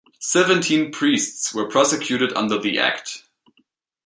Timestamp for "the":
2.57-2.79